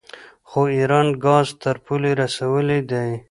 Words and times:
خو 0.49 0.59
ایران 0.77 1.07
ګاز 1.23 1.47
تر 1.61 1.75
پولې 1.85 2.11
رسولی 2.21 2.79
دی. 2.89 3.11